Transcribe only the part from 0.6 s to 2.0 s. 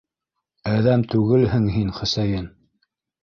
Әҙәм түгелһең һин,